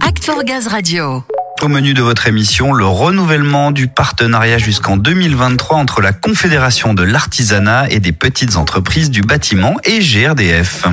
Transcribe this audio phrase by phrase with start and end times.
[0.00, 1.35] Act for Gaz Radio.
[1.66, 7.02] Au menu de votre émission, le renouvellement du partenariat jusqu'en 2023 entre la Confédération de
[7.02, 10.86] l'artisanat et des petites entreprises du bâtiment et GRDF.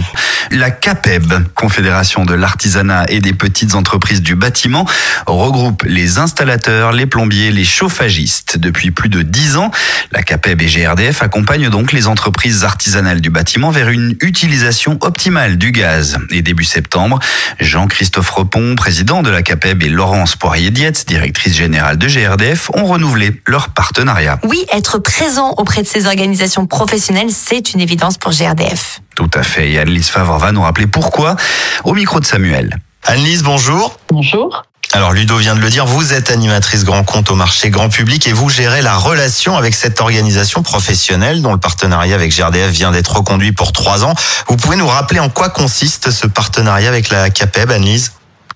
[0.49, 4.87] La CAPEB, Confédération de l'artisanat et des petites entreprises du bâtiment,
[5.27, 8.57] regroupe les installateurs, les plombiers, les chauffagistes.
[8.57, 9.69] Depuis plus de dix ans,
[10.11, 15.57] la CAPEB et GRDF accompagnent donc les entreprises artisanales du bâtiment vers une utilisation optimale
[15.57, 16.17] du gaz.
[16.31, 17.19] Et début septembre,
[17.59, 22.85] Jean-Christophe Repon, président de la CAPEB et Laurence Poirier Dietz, directrice générale de GRDF, ont
[22.85, 24.39] renouvelé leur partenariat.
[24.43, 29.01] Oui, être présent auprès de ces organisations professionnelles, c'est une évidence pour GRDF.
[29.15, 29.71] Tout à fait.
[29.71, 31.35] Et Annelise Favre va nous rappeler pourquoi
[31.83, 32.77] au micro de Samuel.
[33.05, 33.99] Annelise, bonjour.
[34.09, 34.63] Bonjour.
[34.95, 38.27] Alors Ludo vient de le dire, vous êtes animatrice grand compte au marché grand public
[38.27, 42.91] et vous gérez la relation avec cette organisation professionnelle dont le partenariat avec GRDF vient
[42.91, 44.13] d'être reconduit pour trois ans.
[44.47, 48.11] Vous pouvez nous rappeler en quoi consiste ce partenariat avec la CAPEB, Annelise?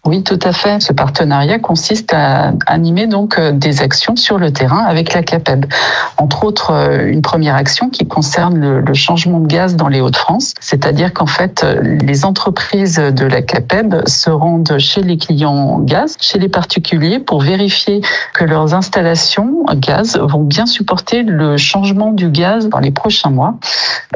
[0.05, 0.81] Oui, tout à fait.
[0.81, 5.65] Ce partenariat consiste à animer donc euh, des actions sur le terrain avec la CAPEB.
[6.17, 10.53] Entre autres, euh, une première action qui concerne le, changement de gaz dans les Hauts-de-France,
[10.59, 16.15] c'est-à-dire qu'en fait, euh, les entreprises de la CAPEB se rendent chez les clients gaz,
[16.19, 18.01] chez les particuliers, pour vérifier
[18.33, 23.55] que leurs installations gaz vont bien supporter le changement du gaz dans les prochains mois.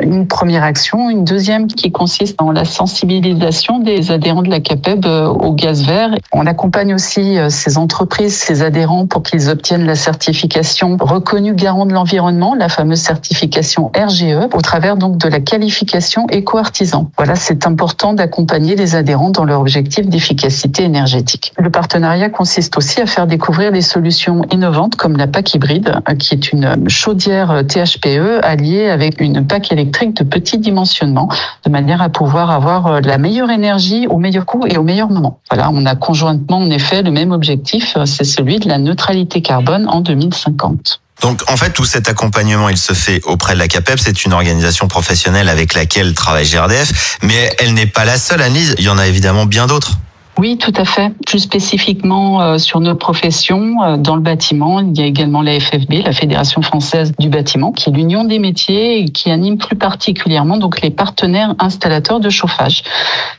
[0.02, 5.05] Une première action, une deuxième qui consiste en la sensibilisation des adhérents de la CAPEB
[5.05, 6.11] au gaz vert.
[6.31, 11.86] On accompagne aussi euh, ces entreprises, ces adhérents pour qu'ils obtiennent la certification reconnue garant
[11.86, 17.11] de l'environnement, la fameuse certification RGE, au travers donc de la qualification éco-artisan.
[17.17, 21.53] Voilà, c'est important d'accompagner les adhérents dans leur objectif d'efficacité énergétique.
[21.58, 26.16] Le partenariat consiste aussi à faire découvrir des solutions innovantes comme la PAC hybride, euh,
[26.16, 31.30] qui est une chaudière THPE alliée avec une PAC électrique de petit dimensionnement,
[31.66, 35.09] de manière à pouvoir avoir euh, la meilleure énergie au meilleur coût et au meilleur
[35.09, 35.39] moment.
[35.49, 39.88] Voilà, on a conjointement en effet le même objectif, c'est celui de la neutralité carbone
[39.88, 41.02] en 2050.
[41.22, 44.33] Donc en fait tout cet accompagnement il se fait auprès de la CAPEP, c'est une
[44.33, 48.89] organisation professionnelle avec laquelle travaille GRDF, mais elle n'est pas la seule Annelise, il y
[48.89, 49.98] en a évidemment bien d'autres.
[50.37, 51.11] Oui, tout à fait.
[51.27, 55.59] Plus spécifiquement euh, sur nos professions, euh, dans le bâtiment, il y a également la
[55.59, 59.75] FFB, la Fédération française du bâtiment, qui est l'union des métiers et qui anime plus
[59.75, 62.83] particulièrement donc les partenaires installateurs de chauffage.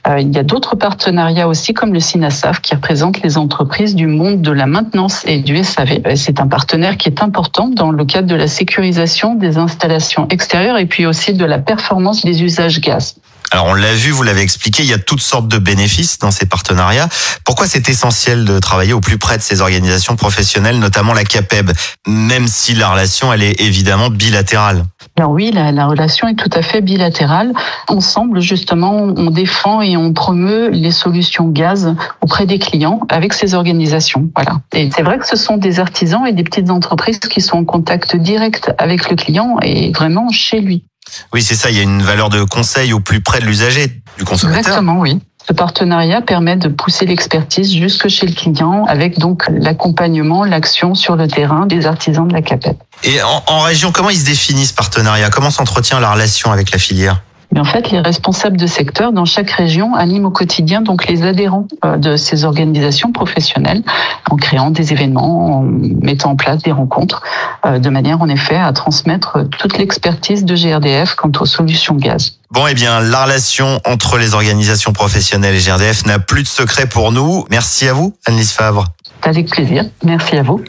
[0.06, 4.06] Euh, il y a d'autres partenariats aussi, comme le SINASAF, qui représente les entreprises du
[4.06, 6.02] monde de la maintenance et du SAV.
[6.14, 10.76] C'est un partenaire qui est important dans le cadre de la sécurisation des installations extérieures
[10.76, 13.16] et puis aussi de la performance des usages gaz.
[13.52, 16.30] Alors on l'a vu, vous l'avez expliqué, il y a toutes sortes de bénéfices dans
[16.30, 17.06] ces partenariats.
[17.44, 21.70] Pourquoi c'est essentiel de travailler au plus près de ces organisations professionnelles, notamment la CAPEB,
[22.08, 24.84] même si la relation elle est évidemment bilatérale?
[25.18, 27.52] Alors oui, la, la, relation est tout à fait bilatérale.
[27.88, 33.52] Ensemble, justement, on défend et on promeut les solutions gaz auprès des clients avec ces
[33.52, 34.30] organisations.
[34.34, 34.62] Voilà.
[34.72, 37.64] Et c'est vrai que ce sont des artisans et des petites entreprises qui sont en
[37.66, 40.84] contact direct avec le client et vraiment chez lui.
[41.33, 41.71] Oui, c'est ça.
[41.71, 44.59] Il y a une valeur de conseil au plus près de l'usager, du consommateur.
[44.61, 45.21] Exactement, oui.
[45.47, 51.17] Ce partenariat permet de pousser l'expertise jusque chez le client avec donc l'accompagnement, l'action sur
[51.17, 52.77] le terrain des artisans de la CAPEP.
[53.03, 55.31] Et en, en région, comment il se définit ce partenariat?
[55.31, 57.23] Comment s'entretient la relation avec la filière?
[57.52, 61.22] Mais en fait, les responsables de secteur dans chaque région animent au quotidien donc les
[61.22, 63.82] adhérents euh, de ces organisations professionnelles
[64.30, 67.22] en créant des événements, en mettant en place des rencontres,
[67.66, 72.38] euh, de manière en effet à transmettre toute l'expertise de GRDF quant aux solutions gaz.
[72.50, 76.86] Bon, eh bien, la relation entre les organisations professionnelles et GRDF n'a plus de secret
[76.86, 77.44] pour nous.
[77.50, 78.86] Merci à vous, Annelise Favre.
[79.22, 79.84] Avec plaisir.
[80.04, 80.60] Merci à vous.